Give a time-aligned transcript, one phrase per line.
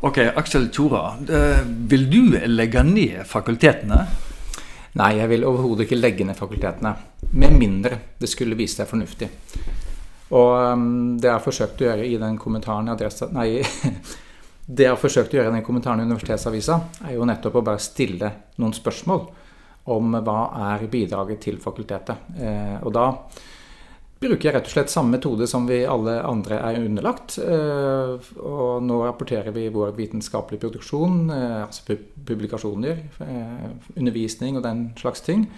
[0.00, 1.16] Ok, Aksel Tjora.
[1.28, 4.06] eh, Vil du legge ned fakultetene?
[4.96, 6.92] Nei, jeg vil overhodet ikke legge ned fakultetene.
[7.32, 9.28] Med mindre det skulle vise seg fornuftig.
[10.36, 13.28] Og um, det jeg har forsøkt å gjøre i den kommentaren i adressa...
[13.32, 13.62] Nei,
[14.66, 17.64] det jeg har forsøkt å gjøre i den kommentaren i Universitetsavisa, er jo nettopp å
[17.64, 19.26] bare stille noen spørsmål
[19.96, 20.40] om hva
[20.74, 22.32] er bidraget til fakultetet.
[22.36, 23.06] Eh, og da
[24.20, 27.38] bruker jeg rett og slett samme metode som vi alle andre er underlagt.
[27.42, 33.66] Eh, og nå rapporterer vi vår vitenskapelige produksjon, eh, altså publikasjoner, eh,
[33.96, 35.48] undervisning og den slags ting.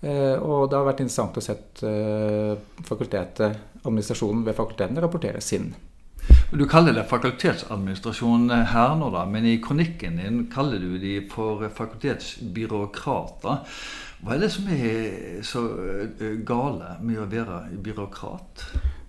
[0.00, 2.56] Og det har vært interessant å eh,
[2.88, 5.74] fakultetet, administrasjonen ved fakultetene rapportere sin.
[6.50, 11.68] Du kaller det fakultetsadministrasjon her nå, da, men i kronikken din kaller du de for
[11.76, 13.60] fakultetsbyråkrater.
[14.20, 15.62] Hva er det som er så
[16.20, 18.66] eh, gale med å være byråkrat?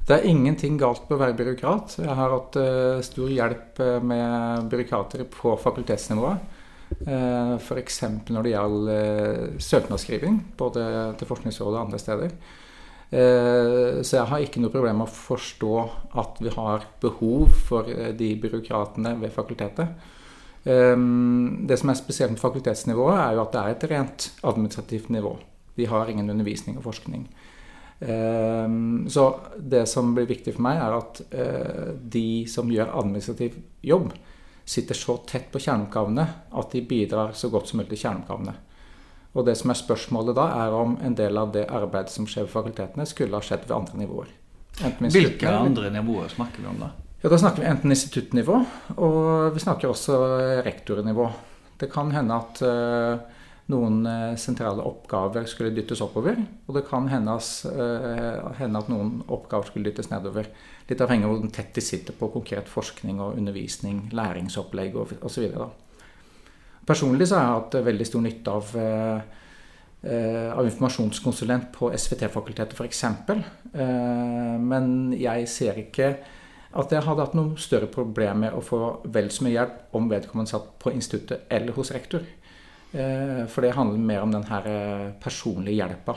[0.07, 1.97] Det er ingenting galt med å være byråkrat.
[1.99, 6.57] Jeg har hatt eh, stor hjelp eh, med byråkrater på fakultetsnivået.
[7.07, 8.01] Uh, F.eks.
[8.27, 10.81] når det gjelder søknadsskriving, både
[11.15, 12.33] til Forskningsrådet og andre steder.
[13.11, 15.75] Eh, Så jeg har ikke noe problem med å forstå
[16.21, 19.91] at vi har behov for eh, de byråkratene ved fakultetet.
[20.63, 20.97] Eh,
[21.67, 25.37] Det som er spesielt med fakultetsnivået, er jo at det er et rent administrativt nivå.
[25.75, 27.27] Vi har ingen undervisning og forskning.
[28.01, 28.67] Eh,
[29.07, 34.11] Så det som blir viktig for meg, er at eh, de som gjør administrativ jobb,
[34.65, 38.53] sitter så tett på kjerneoppgavene at de bidrar så godt som mulig til kjerneoppgavene.
[39.33, 42.43] Og det som er spørsmålet da, er om en del av det arbeidet som skjer
[42.47, 44.27] ved fakultetene, skulle ha skjedd ved andre nivåer.
[45.11, 46.91] Hvilke andre nivåer snakker vi om da?
[47.21, 48.55] Ja, Da snakker vi enten instituttnivå,
[48.97, 50.15] og vi snakker også
[50.65, 51.27] rektornivå.
[51.77, 57.05] Det kan hende at eh, noen eh, sentrale oppgaver skulle dyttes oppover, og det kan
[57.05, 57.13] eh,
[58.57, 60.49] hende at noen oppgaver skulle dyttes nedover.
[60.89, 65.45] Litt avhengig av hvor tett de sitter på konkret forskning og undervisning, læringsopplegg osv.
[66.89, 68.75] Personlig så har jeg hatt veldig stor nytte av
[70.01, 73.03] av informasjonskonsulent på SVT-fakultetet f.eks.
[74.65, 76.15] Men jeg ser ikke
[76.71, 80.09] at jeg hadde hatt noe større problem med å få vel så mye hjelp om
[80.11, 82.23] vedkommende satt på instituttet eller hos rektor.
[82.91, 86.15] Eh, For det handler mer om den her eh, personlige hjelpa.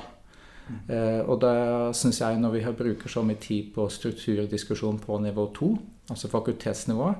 [0.88, 1.54] Eh, Og da
[1.93, 5.75] syns jeg, når vi bruker så mye tid på strukturdiskusjon på nivå to,
[6.10, 7.16] altså fakultetsnivået,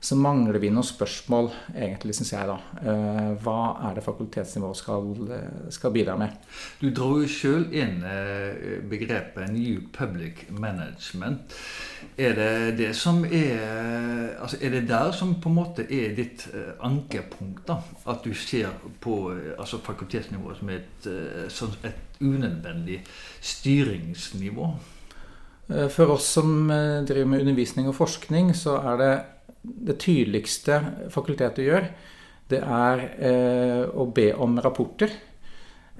[0.00, 2.54] så mangler vi noen spørsmål, egentlig, syns jeg, da.
[2.80, 6.38] Eh, Hva er det fakultetsnivået skal, eh, skal bidra med?
[6.80, 11.52] Du dro jo sjøl inn eh, begrepet New Public Management.
[12.16, 16.46] Er det det som er altså Er det der som på en måte er ditt
[16.80, 17.66] ankepunkt?
[17.68, 17.76] da?
[18.06, 21.08] At du ser på altså fakultetsnivået som et,
[21.48, 23.02] som et unødvendig
[23.40, 24.70] styringsnivå?
[25.90, 26.68] For oss som
[27.06, 29.12] driver med undervisning og forskning, så er det
[29.62, 30.78] det tydeligste
[31.12, 31.90] fakultetet gjør,
[32.50, 35.12] det er eh, å be om rapporter.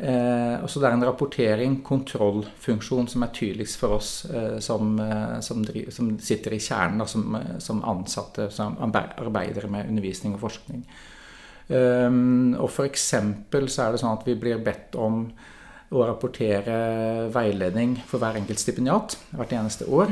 [0.00, 5.36] Eh, så det er en rapportering, kontrollfunksjon, som er tydeligst for oss eh, som, eh,
[5.44, 10.44] som, dri, som sitter i kjernen, som, eh, som ansatte, som arbeider med undervisning og
[10.48, 10.84] forskning.
[11.70, 15.20] Um, og eksempel så er det sånn at vi blir bedt om
[15.94, 20.10] å rapportere veiledning for hver enkelt stipendiat hvert eneste år.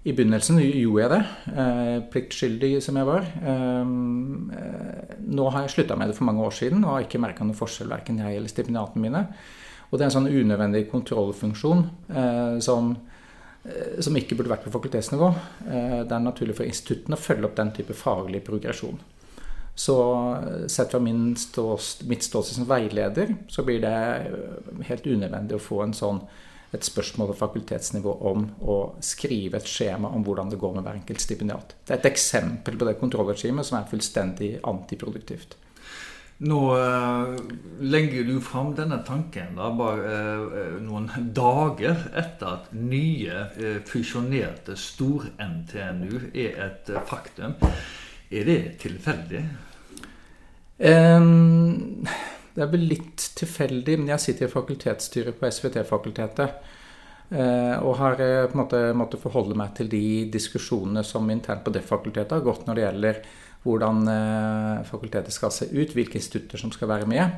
[0.00, 3.26] I begynnelsen gjorde jeg det, eh, pliktskyldig som jeg var.
[3.44, 7.20] Um, eh, nå har jeg slutta med det for mange år siden og har ikke
[7.20, 9.26] merka noen forskjell, verken jeg eller stipendiatene mine.
[9.90, 11.84] Og det er en sånn unødvendig kontrollfunksjon
[12.14, 12.94] eh, som,
[13.66, 15.30] eh, som ikke burde vært på fakultetsnivå.
[15.68, 19.00] Eh, det er naturlig for instituttene å følge opp den type faglig progresjon.
[19.74, 19.96] Så
[20.36, 21.00] eh, sett fra
[21.36, 26.22] stås, mitt ståsted som veileder, så blir det eh, helt unødvendig å få en sånn,
[26.70, 31.00] et spørsmål på fakultetsnivå om å skrive et skjema om hvordan det går med hver
[31.00, 31.74] enkelt stipendiat.
[31.82, 35.58] Det er et eksempel på det kontrollregimet som er fullstendig antiproduktivt.
[36.40, 37.40] Nå eh,
[37.84, 40.12] legger du fram denne tanken da, bare
[40.56, 47.58] eh, noen dager etter at nye eh, fusjonerte stor-NTNU er et faktum.
[48.30, 49.42] Er det tilfeldig?
[50.80, 51.28] Em,
[52.60, 56.50] Det er vel litt tilfeldig, men jeg sitter i fakultetsstyret på SVT-fakultetet.
[57.32, 61.64] eh, Og har eh, på en måte måttet forholde meg til de diskusjonene som internt
[61.64, 63.22] på det fakultetet har gått når det gjelder
[63.62, 67.32] hvordan eh, fakultetet skal se ut, hvilke institutter som skal være med.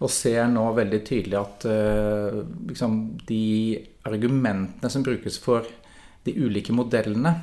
[0.00, 1.66] Og ser nå veldig tydelig at
[2.70, 5.66] liksom, de argumentene som brukes for
[6.24, 7.34] de ulike modellene,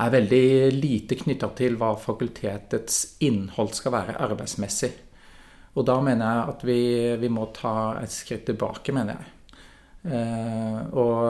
[0.00, 4.94] er veldig lite knytta til hva fakultetets innhold skal være arbeidsmessig.
[5.72, 6.80] Og da mener jeg at vi,
[7.22, 9.30] vi må ta et skritt tilbake, mener jeg.
[10.12, 11.22] Eh, og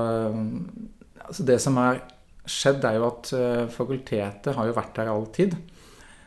[1.22, 2.00] altså det som har
[2.48, 5.54] skjedd, er jo at eh, fakultetet har jo vært der all tid.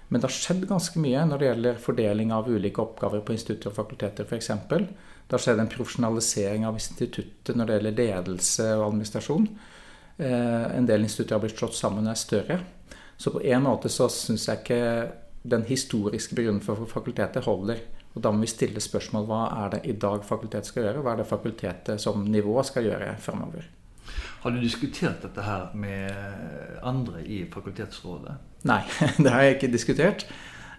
[0.08, 3.72] Men det har skjedd ganske mye når det gjelder fordeling av ulike oppgaver på institutter
[3.72, 4.52] og fakulteter f.eks.
[4.70, 9.50] Det har skjedd en profesjonalisering av instituttet når det gjelder ledelse og administrasjon.
[10.18, 12.60] Eh, en del institutter har blitt slått sammen og er større.
[13.18, 14.82] Så på en måte så syns jeg ikke
[15.46, 17.82] den historiske begrunnelsen for fakultetet holder.
[18.16, 21.06] Og da må vi stille spørsmål hva er det i dag fakultetet skal gjøre, og
[21.06, 23.68] hva er det fakultetet som nivå skal gjøre fremover.
[24.46, 28.36] Har du diskutert dette her med andre i fakultetsrådet?
[28.70, 28.82] Nei,
[29.24, 30.28] det har jeg ikke diskutert.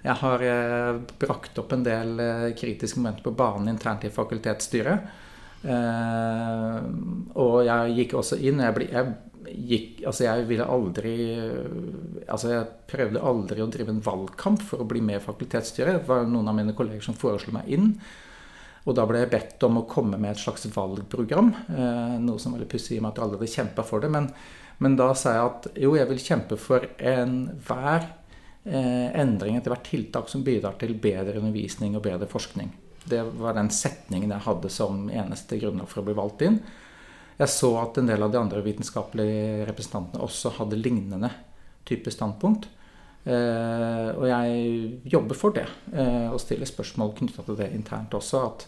[0.07, 5.09] Jeg har eh, brakt opp en del eh, kritiske momenter på banen internt i fakultetsstyret.
[5.67, 6.77] Eh,
[7.43, 9.07] og jeg gikk også inn jeg,
[9.57, 11.15] gikk, altså jeg ville aldri
[12.27, 16.01] Altså jeg prøvde aldri å drive en valgkamp for å bli med i fakultetsstyret.
[16.01, 17.93] Det var noen av mine kolleger som foreslo meg inn.
[18.87, 21.51] Og da ble jeg bedt om å komme med et slags valgprogram.
[21.75, 24.11] Eh, noe som var litt pussig i og med at alle hadde kjempa for det.
[24.15, 24.29] Men,
[24.79, 28.07] men, da sa jeg at jo, jeg vil kjempe for enhver
[28.63, 32.71] eh, endring, hvert tiltak som bidrar til bedre undervisning og bedre forskning.
[33.07, 36.61] Det var den setningen jeg hadde som eneste grunnlag for å bli valgt inn.
[37.37, 41.31] Jeg så at en del av de andre vitenskapelige representantene også hadde lignende
[41.87, 42.71] type standpunkt.
[43.27, 48.43] Eh, og jeg jobber for det, eh, og stiller spørsmål knytta til det internt også.
[48.47, 48.67] At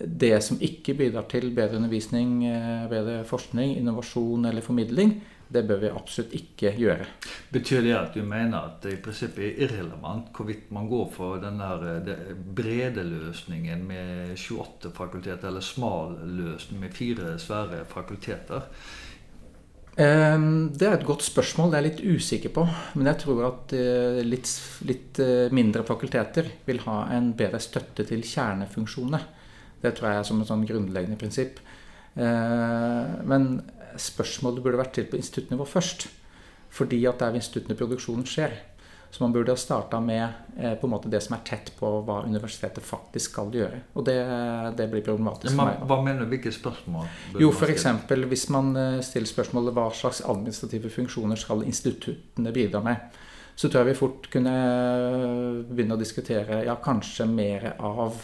[0.00, 5.20] det som ikke bidrar til bedre undervisning, eh, bedre forskning, innovasjon eller formidling,
[5.52, 7.06] det bør vi absolutt ikke gjøre.
[7.54, 11.38] Betyr det at du mener at det i prinsippet er irrelevant hvorvidt man går for
[11.42, 12.08] den der
[12.56, 18.66] brede løsningen med 28 fakulteter, eller smal løsning med fire svære fakulteter?
[20.02, 21.70] Ehm, det er et godt spørsmål.
[21.70, 22.66] Det er jeg litt usikker på.
[22.98, 24.50] Men jeg tror at eh, litt,
[24.90, 25.22] litt
[25.54, 29.22] mindre fakulteter vil ha en bedre støtte til kjernefunksjonene.
[29.84, 31.62] Det tror jeg er som et sånn grunnleggende prinsipp.
[32.18, 33.48] Eh, men
[34.00, 36.08] spørsmålet burde vært til på instituttnivå først.
[36.74, 38.54] Fordi at det er ved instituttene produksjonen skjer.
[39.14, 40.24] Så man burde ha starta med
[40.58, 43.76] eh, på en måte det som er tett på hva universitetet faktisk skal gjøre.
[43.94, 44.16] Og det,
[44.74, 45.84] det blir problematisk for meg.
[45.86, 46.32] Hva mener du?
[46.32, 47.06] Hvilke spørsmål?
[47.38, 47.86] Jo, f.eks.
[48.10, 53.20] hvis man eh, stiller spørsmålet hva slags administrative funksjoner skal instituttene bidra med,
[53.54, 54.54] så tror jeg vi fort kunne
[55.68, 58.18] begynne å diskutere ja, kanskje mer av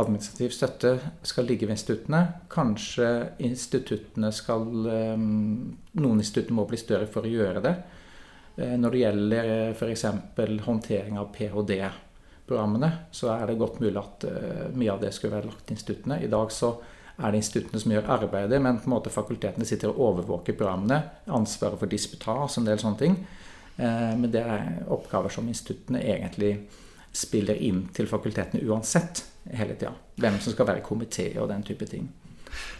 [0.00, 0.92] administrativ støtte
[1.26, 2.22] skal ligge ved instituttene.
[2.52, 3.08] Kanskje
[3.44, 5.26] instituttene skal ehm,
[6.00, 7.74] Noen institutter må bli større for å gjøre det.
[8.56, 10.06] Eh, når det gjelder eh, f.eks.
[10.64, 15.50] håndtering av ph.d.-programmene, så er det godt mulig at eh, mye av det skulle være
[15.50, 16.22] lagt til instituttene.
[16.24, 16.72] I dag så
[17.18, 21.02] er det instituttene som gjør arbeidet, men på en måte fakultetene sitter og overvåker programmene.
[21.36, 23.18] Ansvaret for disputas og en del sånne ting.
[23.76, 26.50] Men det er oppgaver som instituttene egentlig
[27.16, 29.92] spiller inn til fakultetene uansett hele tida.
[30.16, 32.10] Hvem som skal være komité og den type ting.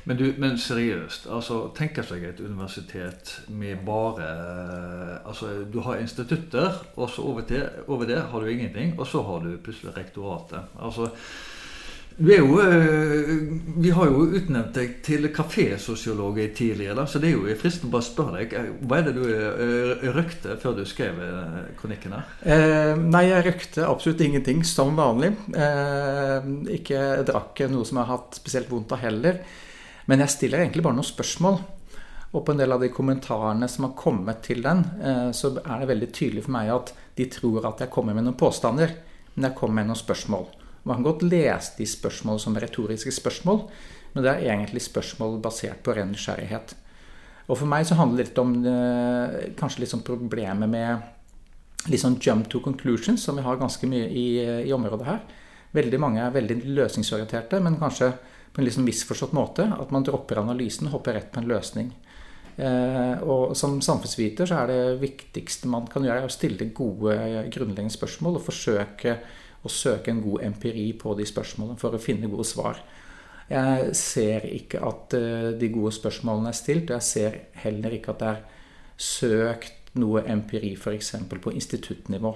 [0.05, 4.27] Men, du, men seriøst, altså tenker seg et universitet med bare
[5.25, 9.23] altså Du har institutter, og så over, til, over det har du ingenting, og så
[9.23, 10.61] har du plutselig rektoratet.
[10.83, 11.09] altså
[12.19, 13.31] jo, eh,
[13.77, 18.07] vi har jo utnevnt deg til kafésosiolog tidligere, så det er jo fristende å bare
[18.07, 18.55] spørre deg.
[18.59, 21.19] Eh, hva er det du eh, røkte før du skrev
[21.81, 22.31] kronikken her?
[22.45, 25.33] Eh, nei, jeg røkte absolutt ingenting, som vanlig.
[25.57, 26.49] Eh,
[26.79, 29.43] ikke drakk noe som jeg har hatt spesielt vondt av heller.
[30.11, 31.61] Men jeg stiller egentlig bare noen spørsmål.
[32.33, 34.81] Og på en del av de kommentarene som har kommet til den,
[35.37, 38.39] så er det veldig tydelig for meg at de tror at jeg kommer med noen
[38.41, 38.95] påstander,
[39.35, 40.47] men jeg kommer med noen spørsmål.
[40.85, 43.65] Man kan godt lese de spørsmålene som retoriske spørsmål,
[44.13, 46.75] men det er egentlig spørsmål basert på ren nysgjerrighet.
[47.49, 52.03] Og for meg så handler det litt om eh, kanskje litt sånn problemet med litt
[52.03, 54.27] sånn jump to conclusions, som vi har ganske mye i,
[54.69, 55.25] i området her.
[55.75, 58.13] Veldig mange er veldig løsningsorienterte, men kanskje
[58.53, 59.67] på en litt sånn misforstått måte.
[59.75, 61.91] At man dropper analysen og hopper rett på en løsning.
[62.57, 67.17] Eh, og som samfunnsviter så er det viktigste man kan gjøre, er å stille gode
[67.55, 69.17] grunnleggende spørsmål og forsøke
[69.63, 72.81] og søke en god empiri på de spørsmålene for å finne gode svar.
[73.53, 78.15] Jeg ser ikke at eh, de gode spørsmålene er stilt, og jeg ser heller ikke
[78.15, 78.43] at det er
[79.03, 81.15] søkt noe empiri f.eks.
[81.29, 82.33] på instituttnivå.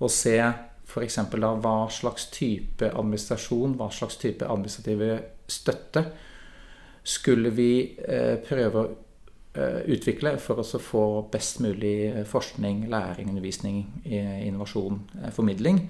[0.00, 1.18] Og se f.eks.
[1.32, 5.18] da hva slags type administrasjon, hva slags type administrative
[5.50, 6.04] støtte
[7.04, 8.86] skulle vi eh, prøve å
[9.60, 15.02] eh, utvikle for å få best mulig forskning, læring, undervisning, innovasjon,
[15.36, 15.84] formidling.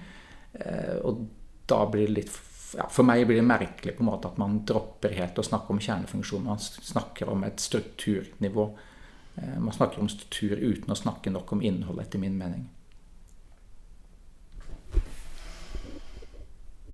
[0.55, 1.25] Eh, og
[1.67, 2.35] da blir det litt
[2.75, 5.71] ja, For meg blir det merkelig på en måte at man dropper helt å snakke
[5.75, 6.47] om kjernefunksjon.
[6.47, 8.65] Man snakker om et strukturnivå.
[9.37, 12.67] Eh, man snakker om struktur uten å snakke nok om innhold, etter min mening.